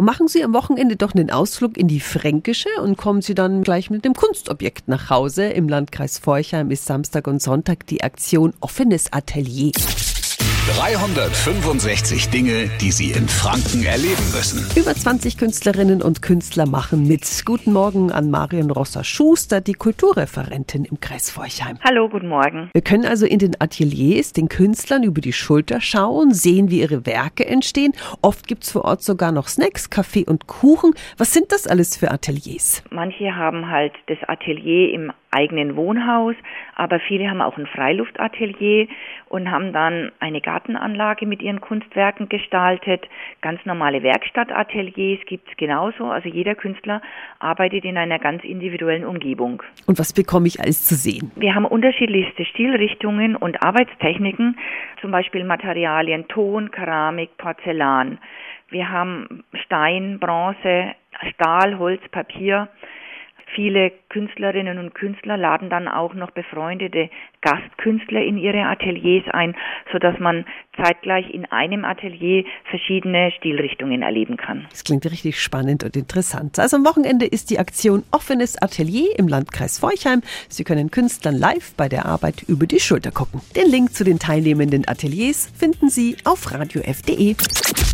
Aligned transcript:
Und 0.00 0.06
machen 0.06 0.28
Sie 0.28 0.42
am 0.42 0.54
Wochenende 0.54 0.96
doch 0.96 1.14
einen 1.14 1.30
Ausflug 1.30 1.76
in 1.76 1.86
die 1.86 2.00
Fränkische 2.00 2.70
und 2.82 2.96
kommen 2.96 3.20
Sie 3.20 3.34
dann 3.34 3.62
gleich 3.62 3.90
mit 3.90 4.06
dem 4.06 4.14
Kunstobjekt 4.14 4.88
nach 4.88 5.10
Hause. 5.10 5.44
Im 5.48 5.68
Landkreis 5.68 6.18
Forchheim 6.18 6.70
ist 6.70 6.86
Samstag 6.86 7.26
und 7.26 7.42
Sonntag 7.42 7.86
die 7.86 8.02
Aktion 8.02 8.54
Offenes 8.60 9.12
Atelier. 9.12 9.72
365 10.76 12.30
Dinge, 12.30 12.70
die 12.80 12.92
Sie 12.92 13.10
in 13.10 13.26
Franken 13.28 13.84
erleben 13.84 14.22
müssen. 14.32 14.64
Über 14.80 14.94
20 14.94 15.36
Künstlerinnen 15.36 16.00
und 16.00 16.22
Künstler 16.22 16.66
machen 16.66 17.08
mit. 17.08 17.42
Guten 17.44 17.72
Morgen 17.72 18.12
an 18.12 18.30
Marion 18.30 18.70
Rosser-Schuster, 18.70 19.60
die 19.60 19.72
Kulturreferentin 19.72 20.84
im 20.84 21.00
Kreis 21.00 21.30
Forchheim. 21.30 21.78
Hallo, 21.82 22.08
guten 22.08 22.28
Morgen. 22.28 22.70
Wir 22.72 22.82
können 22.82 23.04
also 23.04 23.26
in 23.26 23.40
den 23.40 23.60
Ateliers 23.60 24.32
den 24.32 24.48
Künstlern 24.48 25.02
über 25.02 25.20
die 25.20 25.32
Schulter 25.32 25.80
schauen, 25.80 26.32
sehen, 26.32 26.70
wie 26.70 26.80
ihre 26.80 27.04
Werke 27.04 27.46
entstehen. 27.46 27.92
Oft 28.22 28.46
gibt 28.46 28.62
es 28.62 28.70
vor 28.70 28.84
Ort 28.84 29.02
sogar 29.02 29.32
noch 29.32 29.48
Snacks, 29.48 29.90
Kaffee 29.90 30.24
und 30.24 30.46
Kuchen. 30.46 30.92
Was 31.18 31.32
sind 31.32 31.50
das 31.50 31.66
alles 31.66 31.96
für 31.96 32.12
Ateliers? 32.12 32.84
Manche 32.90 33.34
haben 33.34 33.68
halt 33.68 33.92
das 34.06 34.18
Atelier 34.28 34.94
im 34.94 35.12
eigenen 35.30 35.76
Wohnhaus, 35.76 36.34
aber 36.74 37.00
viele 37.00 37.30
haben 37.30 37.40
auch 37.40 37.56
ein 37.56 37.66
Freiluftatelier 37.66 38.88
und 39.28 39.50
haben 39.50 39.72
dann 39.72 40.10
eine 40.18 40.40
Gartenanlage 40.40 41.26
mit 41.26 41.42
ihren 41.42 41.60
Kunstwerken 41.60 42.28
gestaltet. 42.28 43.08
Ganz 43.40 43.64
normale 43.64 44.02
Werkstattateliers 44.02 45.20
gibt's 45.26 45.56
genauso. 45.56 46.06
Also 46.06 46.28
jeder 46.28 46.54
Künstler 46.54 47.00
arbeitet 47.38 47.84
in 47.84 47.96
einer 47.96 48.18
ganz 48.18 48.42
individuellen 48.44 49.04
Umgebung. 49.04 49.62
Und 49.86 49.98
was 49.98 50.12
bekomme 50.12 50.48
ich 50.48 50.60
alles 50.60 50.84
zu 50.84 50.94
sehen? 50.94 51.30
Wir 51.36 51.54
haben 51.54 51.64
unterschiedlichste 51.64 52.44
Stilrichtungen 52.44 53.36
und 53.36 53.62
Arbeitstechniken, 53.62 54.58
zum 55.00 55.10
Beispiel 55.10 55.44
Materialien 55.44 56.26
Ton, 56.28 56.70
Keramik, 56.70 57.36
Porzellan. 57.38 58.18
Wir 58.70 58.88
haben 58.88 59.44
Stein, 59.64 60.18
Bronze, 60.18 60.94
Stahl, 61.32 61.78
Holz, 61.78 62.00
Papier. 62.10 62.68
Viele 63.54 63.92
Künstlerinnen 64.08 64.78
und 64.78 64.94
Künstler 64.94 65.36
laden 65.36 65.70
dann 65.70 65.88
auch 65.88 66.14
noch 66.14 66.30
befreundete 66.30 67.10
Gastkünstler 67.42 68.22
in 68.22 68.38
ihre 68.38 68.66
Ateliers 68.66 69.24
ein, 69.32 69.56
sodass 69.92 70.18
man 70.18 70.44
zeitgleich 70.76 71.28
in 71.30 71.46
einem 71.46 71.84
Atelier 71.84 72.44
verschiedene 72.64 73.32
Stilrichtungen 73.32 74.02
erleben 74.02 74.36
kann. 74.36 74.66
Das 74.70 74.84
klingt 74.84 75.04
richtig 75.10 75.40
spannend 75.40 75.84
und 75.84 75.96
interessant. 75.96 76.58
Also 76.58 76.76
am 76.76 76.84
Wochenende 76.84 77.26
ist 77.26 77.50
die 77.50 77.58
Aktion 77.58 78.04
Offenes 78.10 78.60
Atelier 78.60 79.18
im 79.18 79.28
Landkreis 79.28 79.78
Forchheim. 79.78 80.22
Sie 80.48 80.64
können 80.64 80.90
Künstlern 80.90 81.36
live 81.36 81.74
bei 81.76 81.88
der 81.88 82.06
Arbeit 82.06 82.42
über 82.48 82.66
die 82.66 82.80
Schulter 82.80 83.10
gucken. 83.10 83.40
Den 83.56 83.70
Link 83.70 83.94
zu 83.94 84.04
den 84.04 84.18
teilnehmenden 84.18 84.86
Ateliers 84.86 85.52
finden 85.58 85.88
Sie 85.88 86.16
auf 86.24 86.52
radiof.de. 86.52 87.36